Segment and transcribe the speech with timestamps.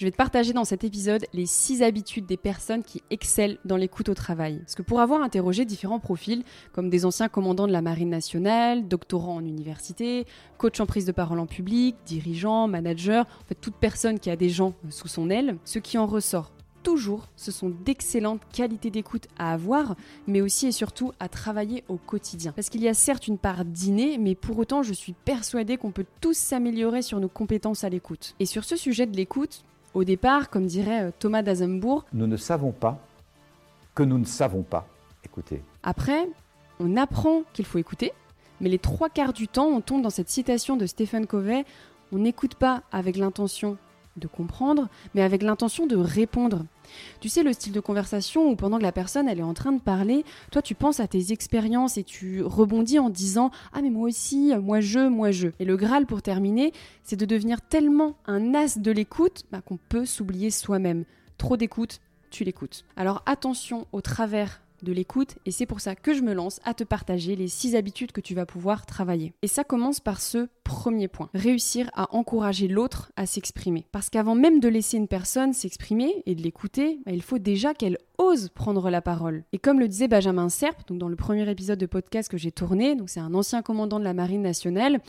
[0.00, 3.76] Je vais te partager dans cet épisode les 6 habitudes des personnes qui excellent dans
[3.76, 4.60] l'écoute au travail.
[4.60, 8.86] Parce que pour avoir interrogé différents profils, comme des anciens commandants de la Marine nationale,
[8.86, 10.24] doctorants en université,
[10.56, 14.36] coach en prise de parole en public, dirigeants, managers, en fait toute personne qui a
[14.36, 16.52] des gens sous son aile, ce qui en ressort
[16.84, 19.96] toujours, ce sont d'excellentes qualités d'écoute à avoir,
[20.28, 22.52] mais aussi et surtout à travailler au quotidien.
[22.52, 25.90] Parce qu'il y a certes une part d'inné, mais pour autant je suis persuadée qu'on
[25.90, 28.36] peut tous s'améliorer sur nos compétences à l'écoute.
[28.38, 29.64] Et sur ce sujet de l'écoute,
[29.98, 32.98] au départ, comme dirait euh, Thomas d'Azembourg, nous ne savons pas
[33.96, 34.86] que nous ne savons pas
[35.24, 35.60] écouter.
[35.82, 36.28] Après,
[36.78, 38.12] on apprend qu'il faut écouter,
[38.60, 41.64] mais les trois quarts du temps, on tombe dans cette citation de Stephen Covey,
[42.12, 43.76] on n'écoute pas avec l'intention
[44.16, 46.64] de comprendre, mais avec l'intention de répondre.
[47.20, 49.72] Tu sais, le style de conversation où pendant que la personne elle est en train
[49.72, 53.90] de parler, toi tu penses à tes expériences et tu rebondis en disant Ah, mais
[53.90, 55.48] moi aussi, moi je, moi je.
[55.58, 59.78] Et le Graal pour terminer, c'est de devenir tellement un as de l'écoute bah, qu'on
[59.78, 61.04] peut s'oublier soi-même.
[61.36, 62.84] Trop d'écoute, tu l'écoutes.
[62.96, 66.74] Alors attention au travers de l'écoute et c'est pour ça que je me lance à
[66.74, 69.32] te partager les six habitudes que tu vas pouvoir travailler.
[69.42, 73.86] Et ça commence par ce premier point, réussir à encourager l'autre à s'exprimer.
[73.92, 77.74] Parce qu'avant même de laisser une personne s'exprimer et de l'écouter, bah, il faut déjà
[77.74, 79.44] qu'elle ose prendre la parole.
[79.52, 82.52] Et comme le disait Benjamin Serp, donc dans le premier épisode de podcast que j'ai
[82.52, 85.00] tourné, c'est un ancien commandant de la Marine nationale,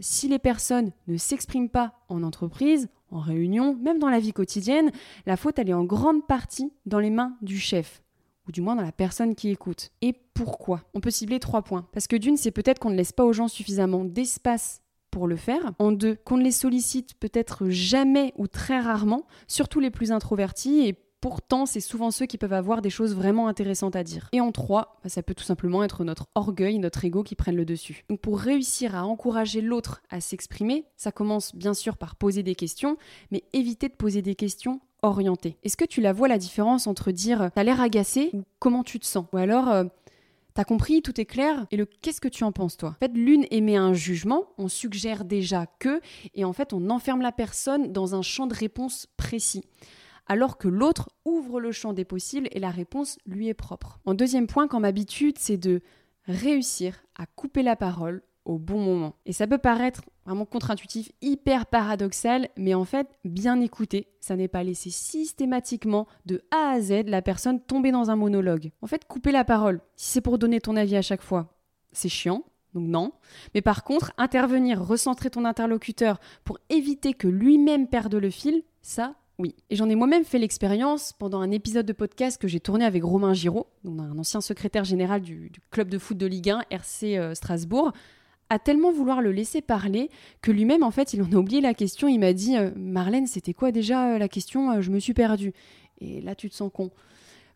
[0.00, 4.90] si les personnes ne s'expriment pas en entreprise, en réunion, même dans la vie quotidienne,
[5.26, 8.02] la faute elle est en grande partie dans les mains du chef
[8.48, 9.90] ou du moins dans la personne qui écoute.
[10.02, 10.82] Et pourquoi?
[10.94, 11.86] On peut cibler trois points.
[11.92, 15.36] Parce que d'une, c'est peut-être qu'on ne laisse pas aux gens suffisamment d'espace pour le
[15.36, 15.72] faire.
[15.78, 20.80] En deux, qu'on ne les sollicite peut-être jamais ou très rarement, surtout les plus introvertis,
[20.86, 24.28] et pourtant c'est souvent ceux qui peuvent avoir des choses vraiment intéressantes à dire.
[24.32, 27.56] Et en trois, bah, ça peut tout simplement être notre orgueil, notre ego qui prennent
[27.56, 28.04] le dessus.
[28.08, 32.54] Donc pour réussir à encourager l'autre à s'exprimer, ça commence bien sûr par poser des
[32.54, 32.96] questions,
[33.30, 34.80] mais éviter de poser des questions
[35.62, 38.98] Est-ce que tu la vois la différence entre dire t'as l'air agacé ou comment tu
[38.98, 39.26] te sens?
[39.32, 39.84] Ou alors euh,
[40.58, 42.88] T'as compris, tout est clair Et le qu'est-ce que tu en penses toi?
[42.88, 46.00] En fait, l'une émet un jugement, on suggère déjà que,
[46.34, 49.62] et en fait, on enferme la personne dans un champ de réponse précis.
[50.26, 54.00] Alors que l'autre ouvre le champ des possibles et la réponse lui est propre.
[54.04, 55.80] En deuxième point, comme habitude, c'est de
[56.26, 59.14] réussir à couper la parole au bon moment.
[59.26, 64.48] Et ça peut paraître vraiment contre-intuitif, hyper paradoxal, mais en fait, bien écouter, ça n'est
[64.48, 68.72] pas laisser systématiquement de A à Z la personne tomber dans un monologue.
[68.82, 71.54] En fait, couper la parole, si c'est pour donner ton avis à chaque fois,
[71.92, 72.42] c'est chiant,
[72.74, 73.12] donc non.
[73.54, 79.14] Mais par contre, intervenir, recentrer ton interlocuteur pour éviter que lui-même perde le fil, ça,
[79.38, 79.54] oui.
[79.70, 83.04] Et j'en ai moi-même fait l'expérience pendant un épisode de podcast que j'ai tourné avec
[83.04, 87.34] Romain Giraud, un ancien secrétaire général du, club de foot de Ligue 1, RC euh,
[87.34, 87.92] Strasbourg
[88.50, 90.10] à tellement vouloir le laisser parler
[90.42, 92.08] que lui-même, en fait, il en a oublié la question.
[92.08, 95.14] Il m'a dit euh, Marlène, c'était quoi déjà euh, la question euh, Je me suis
[95.14, 95.52] perdue.
[96.00, 96.90] Et là, tu te sens con.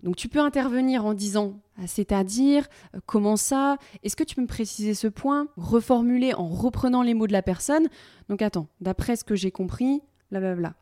[0.03, 2.69] Donc, tu peux intervenir en disant C'est-à-dire
[3.07, 3.79] Comment ça?
[4.03, 5.47] Est-ce que tu peux me préciser ce point?
[5.57, 7.89] Reformuler en reprenant les mots de la personne.
[8.29, 10.75] Donc, attends, d'après ce que j'ai compris, blablabla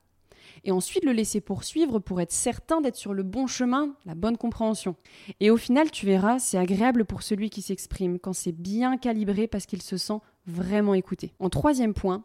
[0.64, 4.36] et ensuite le laisser poursuivre pour être certain d'être sur le bon chemin, la bonne
[4.36, 4.96] compréhension.
[5.40, 9.46] Et au final, tu verras, c'est agréable pour celui qui s'exprime quand c'est bien calibré
[9.46, 11.32] parce qu'il se sent vraiment écouté.
[11.38, 12.24] En troisième point,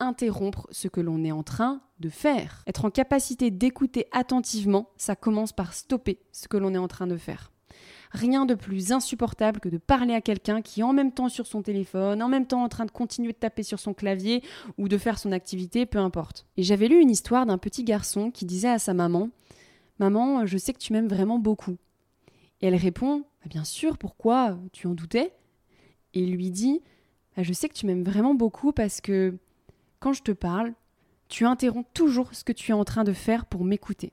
[0.00, 2.62] interrompre ce que l'on est en train de faire.
[2.66, 7.06] Être en capacité d'écouter attentivement, ça commence par stopper ce que l'on est en train
[7.06, 7.52] de faire.
[8.12, 11.46] Rien de plus insupportable que de parler à quelqu'un qui est en même temps sur
[11.46, 14.42] son téléphone, en même temps en train de continuer de taper sur son clavier
[14.78, 16.46] ou de faire son activité, peu importe.
[16.56, 19.30] Et j'avais lu une histoire d'un petit garçon qui disait à sa maman
[20.00, 21.76] Maman, je sais que tu m'aimes vraiment beaucoup.
[22.60, 25.32] Et elle répond bah, Bien sûr, pourquoi Tu en doutais?
[26.14, 26.80] Et il lui dit
[27.36, 29.36] bah, Je sais que tu m'aimes vraiment beaucoup parce que
[30.00, 30.72] quand je te parle,
[31.28, 34.12] tu interromps toujours ce que tu es en train de faire pour m'écouter.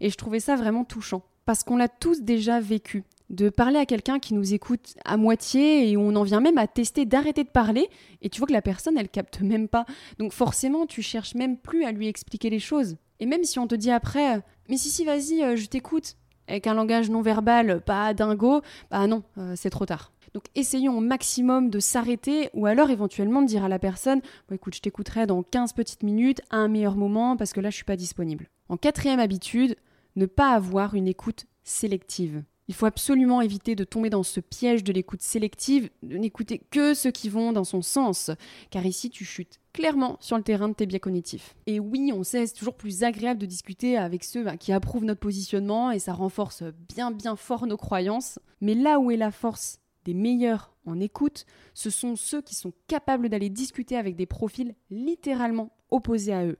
[0.00, 3.02] Et je trouvais ça vraiment touchant parce qu'on l'a tous déjà vécu.
[3.28, 6.68] De parler à quelqu'un qui nous écoute à moitié et on en vient même à
[6.68, 7.88] tester d'arrêter de parler
[8.22, 9.84] et tu vois que la personne elle capte même pas.
[10.20, 12.98] Donc forcément tu cherches même plus à lui expliquer les choses.
[13.18, 16.14] Et même si on te dit après mais si si vas-y euh, je t'écoute
[16.46, 20.12] avec un langage non verbal pas dingo, bah non, euh, c'est trop tard.
[20.34, 24.20] Donc essayons au maximum de s'arrêter ou alors éventuellement de dire à la personne
[24.52, 27.74] écoute, je t'écouterai dans 15 petites minutes à un meilleur moment parce que là je
[27.74, 28.46] suis pas disponible.
[28.68, 29.74] En quatrième habitude,
[30.16, 32.42] ne pas avoir une écoute sélective.
[32.70, 36.94] Il faut absolument éviter de tomber dans ce piège de l'écoute sélective, de n'écouter que
[36.94, 38.30] ceux qui vont dans son sens,
[38.70, 41.56] car ici tu chutes clairement sur le terrain de tes biais cognitifs.
[41.66, 45.04] Et oui, on sait, c'est toujours plus agréable de discuter avec ceux bah, qui approuvent
[45.04, 49.32] notre positionnement et ça renforce bien bien fort nos croyances, mais là où est la
[49.32, 54.26] force des meilleurs en écoute, ce sont ceux qui sont capables d'aller discuter avec des
[54.26, 56.58] profils littéralement opposés à eux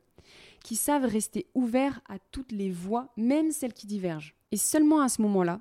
[0.63, 4.35] qui savent rester ouverts à toutes les voix, même celles qui divergent.
[4.53, 5.61] Et seulement à ce moment-là,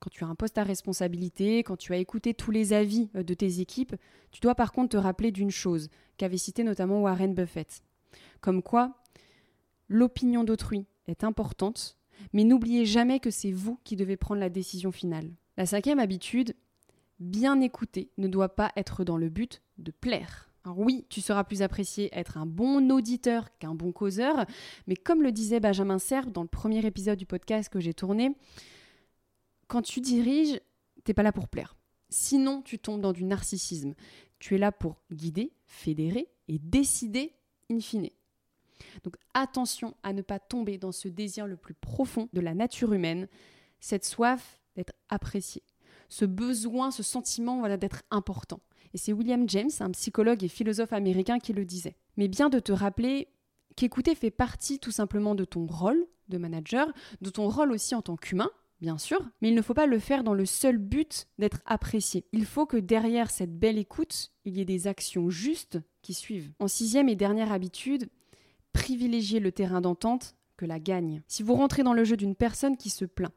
[0.00, 3.22] quand tu as un poste à responsabilité, quand tu as écouté tous les avis euh,
[3.22, 3.96] de tes équipes,
[4.30, 7.82] tu dois par contre te rappeler d'une chose qu'avait cité notamment Warren Buffett.
[8.40, 8.94] Comme quoi,
[9.88, 11.98] l'opinion d'autrui est importante,
[12.32, 15.30] mais n'oubliez jamais que c'est vous qui devez prendre la décision finale.
[15.56, 16.54] La cinquième habitude,
[17.18, 20.47] bien écouter ne doit pas être dans le but de plaire.
[20.64, 24.44] Alors oui, tu seras plus apprécié être un bon auditeur qu'un bon causeur,
[24.86, 28.32] mais comme le disait Benjamin Serre dans le premier épisode du podcast que j'ai tourné,
[29.66, 30.60] quand tu diriges,
[31.04, 31.76] t'es pas là pour plaire.
[32.10, 33.94] Sinon, tu tombes dans du narcissisme.
[34.38, 37.34] Tu es là pour guider, fédérer et décider
[37.70, 38.08] in fine.
[39.04, 42.92] Donc attention à ne pas tomber dans ce désir le plus profond de la nature
[42.92, 43.28] humaine,
[43.80, 45.62] cette soif d'être apprécié,
[46.08, 48.60] ce besoin, ce sentiment voilà, d'être important.
[48.94, 51.96] Et c'est William James, un psychologue et philosophe américain, qui le disait.
[52.16, 53.28] Mais bien de te rappeler
[53.76, 56.90] qu'écouter fait partie tout simplement de ton rôle de manager,
[57.20, 58.50] de ton rôle aussi en tant qu'humain,
[58.80, 62.26] bien sûr, mais il ne faut pas le faire dans le seul but d'être apprécié.
[62.32, 66.52] Il faut que derrière cette belle écoute, il y ait des actions justes qui suivent.
[66.58, 68.08] En sixième et dernière habitude,
[68.72, 71.22] privilégier le terrain d'entente que la gagne.
[71.28, 73.32] Si vous rentrez dans le jeu d'une personne qui se plaint,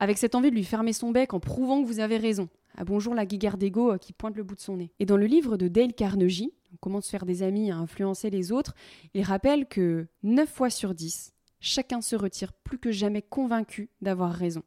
[0.00, 2.84] avec cette envie de lui fermer son bec en prouvant que vous avez raison, à
[2.84, 4.90] bonjour la guéguerre d'ego euh, qui pointe le bout de son nez.
[4.98, 8.52] Et dans le livre de Dale Carnegie, Comment se faire des amis à influencer les
[8.52, 8.74] autres,
[9.14, 14.32] il rappelle que 9 fois sur 10, chacun se retire plus que jamais convaincu d'avoir
[14.32, 14.62] raison.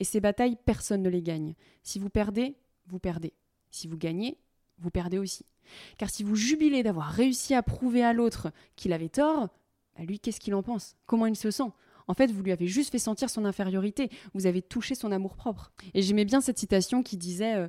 [0.00, 1.54] Et ces batailles, personne ne les gagne.
[1.82, 2.56] Si vous perdez,
[2.86, 3.32] vous perdez.
[3.70, 4.38] Si vous gagnez,
[4.78, 5.46] vous perdez aussi.
[5.98, 9.48] Car si vous jubilez d'avoir réussi à prouver à l'autre qu'il avait tort,
[9.96, 10.94] bah lui, qu'est-ce qu'il en pense?
[11.06, 11.72] Comment il se sent?
[12.08, 15.72] En fait, vous lui avez juste fait sentir son infériorité, vous avez touché son amour-propre.
[15.94, 17.68] Et j'aimais bien cette citation qui disait euh,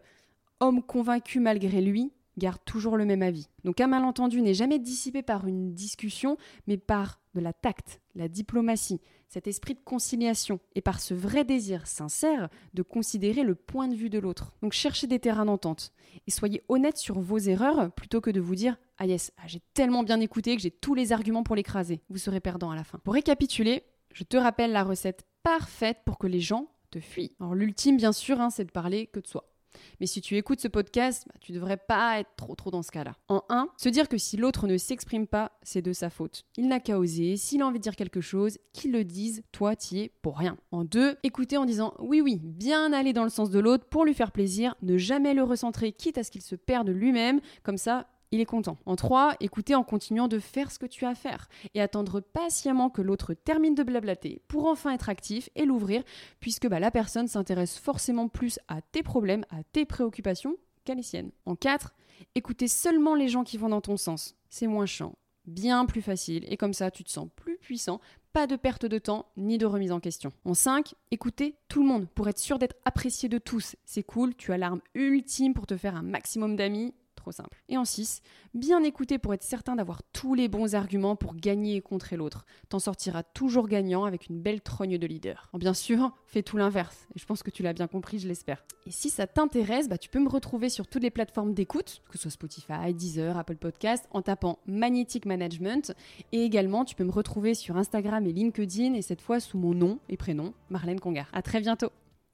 [0.59, 3.47] Homme convaincu malgré lui, garde toujours le même avis.
[3.63, 6.37] Donc un malentendu n'est jamais dissipé par une discussion,
[6.67, 11.43] mais par de la tact, la diplomatie, cet esprit de conciliation, et par ce vrai
[11.43, 14.53] désir sincère de considérer le point de vue de l'autre.
[14.61, 15.91] Donc cherchez des terrains d'entente,
[16.25, 19.61] et soyez honnête sur vos erreurs, plutôt que de vous dire «Ah yes, ah, j'ai
[19.73, 22.01] tellement bien écouté que j'ai tous les arguments pour l'écraser».
[22.09, 22.99] Vous serez perdant à la fin.
[22.99, 27.35] Pour récapituler, je te rappelle la recette parfaite pour que les gens te fuient.
[27.39, 29.51] Alors l'ultime, bien sûr, hein, c'est de parler que de soi.
[29.99, 32.91] Mais si tu écoutes ce podcast, bah, tu devrais pas être trop trop dans ce
[32.91, 33.15] cas-là.
[33.27, 36.45] En 1, se dire que si l'autre ne s'exprime pas, c'est de sa faute.
[36.57, 39.75] Il n'a qu'à oser, s'il a envie de dire quelque chose, qu'il le dise, toi
[39.75, 40.57] t'y es pour rien.
[40.71, 44.05] En 2, écouter en disant oui oui, bien aller dans le sens de l'autre pour
[44.05, 47.77] lui faire plaisir, ne jamais le recentrer quitte à ce qu'il se perde lui-même, comme
[47.77, 48.77] ça il est content.
[48.85, 52.19] En 3, écouter en continuant de faire ce que tu as à faire et attendre
[52.19, 56.03] patiemment que l'autre termine de blablater pour enfin être actif et l'ouvrir,
[56.39, 61.03] puisque bah, la personne s'intéresse forcément plus à tes problèmes, à tes préoccupations qu'à les
[61.03, 61.31] siennes.
[61.45, 61.93] En 4,
[62.35, 64.35] écouter seulement les gens qui vont dans ton sens.
[64.49, 65.15] C'est moins chiant,
[65.45, 67.99] bien plus facile, et comme ça tu te sens plus puissant,
[68.33, 70.31] pas de perte de temps ni de remise en question.
[70.45, 73.75] En 5, écouter tout le monde pour être sûr d'être apprécié de tous.
[73.83, 76.93] C'est cool, tu as l'arme ultime pour te faire un maximum d'amis
[77.31, 77.61] simple.
[77.69, 78.21] Et en 6,
[78.53, 82.45] bien écouter pour être certain d'avoir tous les bons arguments pour gagner et contrer l'autre.
[82.69, 85.49] T'en sortiras toujours gagnant avec une belle trogne de leader.
[85.53, 87.07] bien sûr, fais tout l'inverse.
[87.15, 88.65] Et je pense que tu l'as bien compris, je l'espère.
[88.85, 92.17] Et si ça t'intéresse, bah, tu peux me retrouver sur toutes les plateformes d'écoute, que
[92.17, 95.93] ce soit Spotify, Deezer, Apple Podcast, en tapant Magnetic Management.
[96.31, 99.73] Et également, tu peux me retrouver sur Instagram et LinkedIn, et cette fois sous mon
[99.73, 101.27] nom et prénom, Marlène Congar.
[101.33, 101.91] À très bientôt!